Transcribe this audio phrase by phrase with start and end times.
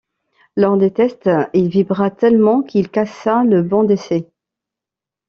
[0.57, 4.27] Lors des tests, il vibra tellement qu'il cassa le banc d'essai.